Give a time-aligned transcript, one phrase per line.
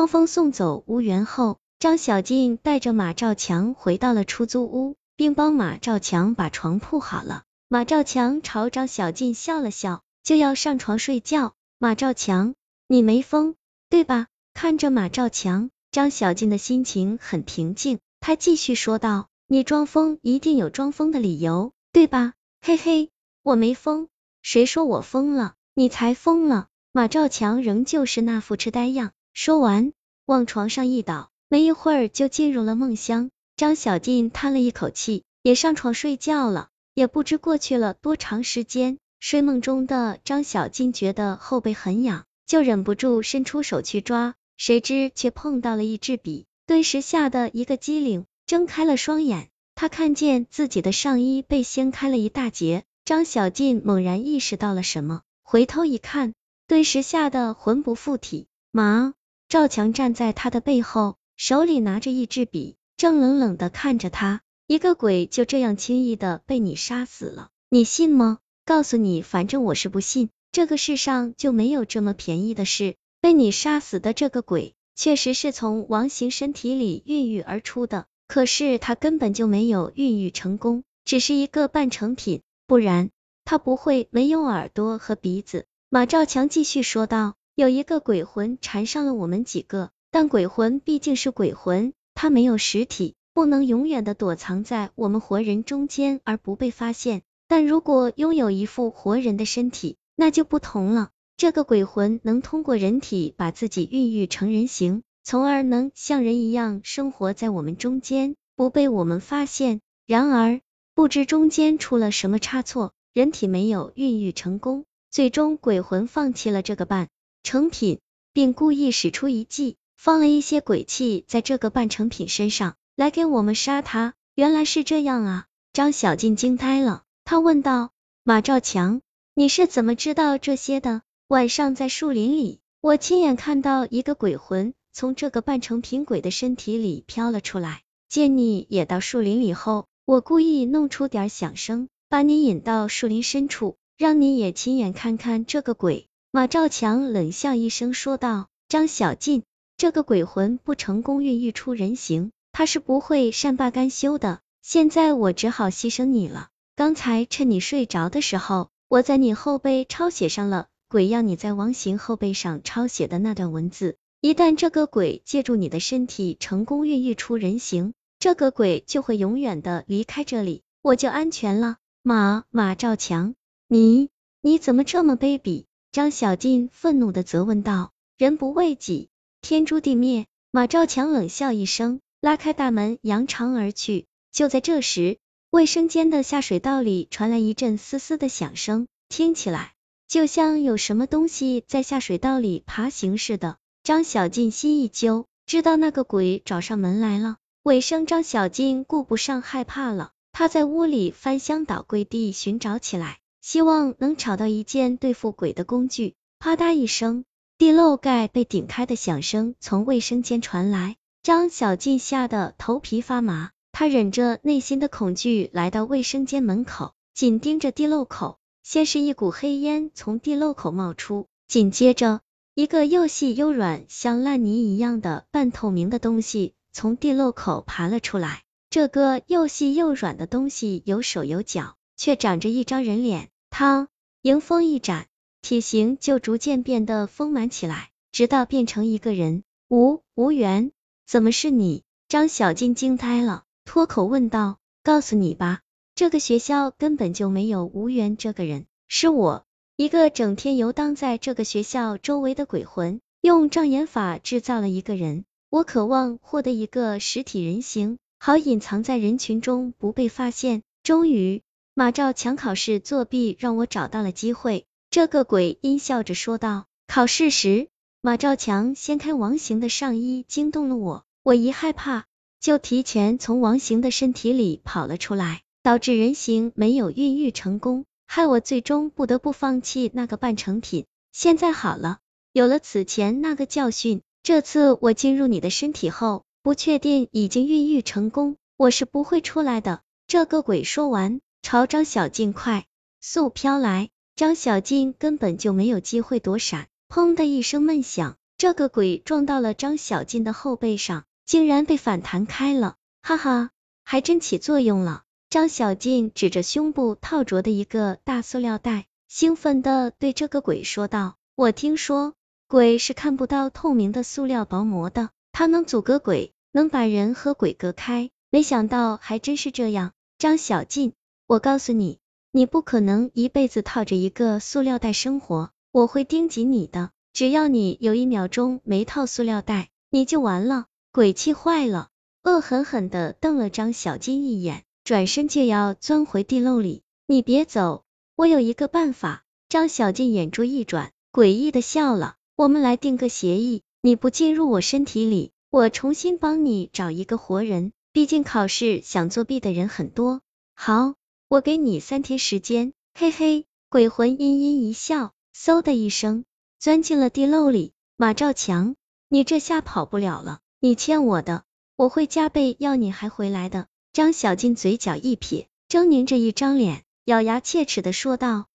[0.00, 7.42] 张峰送走吴元后，张小静带着马兆强回到了出租屋，并帮马兆强把床铺好了。
[7.68, 11.52] 马兆强朝张小静笑了笑，就要上床睡觉。
[11.78, 12.54] 马兆强，
[12.88, 13.56] 你没疯，
[13.90, 14.28] 对吧？
[14.54, 22.32] 看着马兆强，张小静的心情很平静，她继续说道：“你装疯一定有装疯的理由，对吧？
[22.62, 23.10] 嘿嘿，
[23.42, 24.08] 我没疯，
[24.40, 25.56] 谁说我疯了？
[25.74, 29.12] 你才疯了。”马兆强仍旧是那副痴呆样。
[29.32, 29.92] 说完，
[30.26, 33.30] 往床上一倒，没一会儿就进入了梦乡。
[33.56, 36.68] 张小静叹了一口气，也上床睡觉了。
[36.94, 49.48] 也不知过去了多长时间，睡梦中的张小静觉得后背很痒，就忍不住伸出手去抓，谁知却碰到了一支笔，顿时吓得一个机灵，睁开了双眼。
[49.74, 56.34] 他看见自己的上衣被掀开了一大截，张小静猛然意识到了什么，回头一看，
[56.66, 58.46] 顿时吓得魂不附体。
[58.72, 59.14] 马。
[59.50, 64.42] 赵强站在他的背后，手里拿着一支笔，正冷冷的看着他。
[64.68, 68.38] 一个鬼就这样轻易的被你杀死了，你信吗？
[68.64, 70.30] 告诉你，反正我是不信。
[70.52, 72.94] 这个世上就没有这么便宜的事。
[73.20, 83.10] 被你杀死的这个鬼，确实是从王行身体里孕育而出的，可是他根本就没有孕育成功，只是一个半成品，不然
[83.44, 85.66] 他不会没有耳朵和鼻子。
[85.88, 87.34] 马兆强继续说道。
[87.60, 97.20] 有一个鬼魂缠上了我们几个，但鬼魂毕竟是鬼魂，它没有实体，不能永远的躲藏在我们活人中间而不被发现。
[97.48, 101.10] 但如果拥有一副活人的身体，那就不同了。
[101.36, 109.82] 这个鬼魂能通过人体把自己孕育成人形，从而能像人一样生活在我们中间，不被我们发现。
[110.06, 110.62] 然而，
[110.94, 117.08] 不知中间出了什么差错，人体没有孕育成功，最终鬼魂放弃了这个伴。
[117.42, 118.00] 成品，
[118.32, 124.14] 并故意使出一计，放了一些鬼气在这个半成品身上，来给我们杀他。
[124.34, 125.46] 原来是这样啊！
[125.72, 127.90] 张小静惊呆了，他问道
[128.24, 129.00] ：“马兆强，
[129.34, 137.82] 你是怎么知道这些的？”晚上在树林里，我亲眼看到一个鬼魂从这个半成品鬼的身体里飘了出来。
[138.08, 146.08] 见你也到树林里后，我故意弄出点响声，把你引到树林深处，让你也亲眼看看这个鬼。
[146.32, 149.42] 马兆强冷笑一声说道：“张小静，
[149.76, 154.38] 这个鬼魂不成功孕育出人形，他是不会善罢甘休的。
[154.62, 156.46] 现在我只好牺牲你了。
[156.76, 163.96] 刚才趁你睡着的时候，我在你后背抄写上了鬼要你在王行后背上抄写的那段文字。
[164.20, 171.78] 一旦这个鬼借助你的身体成功孕育出人形，这个鬼就会永远的离开这里，我就安全了。
[172.04, 173.34] 马马兆强，
[173.66, 174.10] 你
[174.40, 179.08] 你怎么这么卑鄙？”张小静愤怒的责问道：“人不为己，
[179.40, 184.06] 天诛地灭。”马兆强冷笑一声，拉开大门，扬长而去。
[184.30, 185.18] 就在这时，
[185.50, 189.72] 卫生间的下水道里传来一阵嘶嘶的响声，听起来
[190.06, 193.56] 就像有什么东西在下水道里爬行似的。
[193.82, 197.38] 张小静心一揪，知道那个鬼找上门来了。
[197.64, 203.18] 尾声，张小静顾不上害怕了，她在屋里翻箱倒柜地寻找起来。
[203.40, 206.14] 希望能找到一件对付鬼的工具。
[206.38, 207.24] 啪嗒一声，
[207.58, 213.50] 地漏盖被顶开的响声从卫生间传来，张小静吓得头皮发麻。
[213.72, 218.38] 她忍着内心的恐惧来到卫生间门口，紧盯着地漏口。
[218.62, 222.20] 先是一股黑烟从地漏口冒出，紧接着
[222.54, 228.42] 一个又细又软、像烂泥一样的半透明的东西从地漏口爬了出来。
[228.68, 231.76] 这个又细又软的东西有手有脚。
[232.00, 233.88] 却长着一张人脸，他
[234.22, 235.06] 迎风一展，
[235.42, 239.44] 体型就逐渐变得丰满起来，直到变成一个人。
[239.68, 240.72] 吴吴缘，
[241.06, 241.82] 怎么是你？
[242.08, 245.60] 张小静惊呆了，脱口问道：“告诉你吧，
[245.94, 249.44] 这个学校根本就没有吴缘这个人，是我
[249.76, 255.26] 一个整天游荡在这个学校周围的鬼魂，用障眼法制造了一个人。
[255.50, 260.62] 我渴望获得一个实体人形，好隐藏在人群中不被发现。
[260.82, 261.42] 终于。”
[261.80, 264.66] 马兆强考试作弊，让我找到了机会。
[264.90, 266.66] 这个鬼阴笑着说道。
[266.86, 267.68] 考试时，
[268.02, 271.06] 马兆强掀开王行的上衣，惊动了我。
[271.22, 272.04] 我一害怕，
[272.38, 280.84] 就提前从王行的身体里跑了出来，导致人形没有孕育成功，害我最终不得不放弃那个半成品。
[281.12, 282.00] 现在好了，
[282.34, 289.80] 有了此前那个教训，这次我进入你的身体后，不确定已经孕育成功，我是不会出来的。
[290.06, 291.22] 这个鬼说完。
[291.42, 292.66] 朝张小静快
[293.00, 303.50] 速飘来，张小静根本就没有机会躲闪，砰的一声闷响，这个鬼撞到了张小静的后背上，竟然被反弹开了，哈哈，
[303.84, 305.02] 还真起作用了。
[305.28, 312.14] 张小静指着胸部套着的一个大塑料袋，兴奋的对这个鬼说道：“我听说
[312.48, 318.10] 鬼是看不到透明的塑料薄膜的，它能阻隔鬼，能把人和鬼隔开。
[318.30, 320.92] 没想到还真是这样。”张小静，
[321.30, 322.00] 我告诉你，
[322.32, 330.66] 你不可能一辈子套着一个塑料袋生活，我会盯紧你的，只要你有一秒钟没套塑料袋，你就完了。
[330.90, 331.90] 鬼气坏了，
[332.24, 334.64] 恶狠狠的瞪了张小静一眼。
[334.82, 337.84] 转身就要钻回地漏里，你别走，
[338.16, 339.22] 我有一个办法。
[339.48, 342.16] 张小静眼珠一转，诡异的笑了。
[342.34, 347.70] 我们来定个协议，你不进入我身体里，我重新帮你找一个活人。
[347.92, 350.22] 毕竟考试想作弊的人很多。
[350.56, 350.94] 好，
[351.30, 352.72] 我给你三天时间。
[352.92, 356.24] 嘿嘿，鬼魂阴阴一笑，嗖的一声
[356.58, 357.72] 钻进了地漏里。
[357.96, 358.74] 马兆强，
[359.08, 361.44] 你这下跑不了了，你欠我的，
[361.76, 363.68] 我会加倍要你还回来的。
[363.92, 368.46] 张小静嘴角一撇，狰狞着一张脸，咬牙切齿的说道。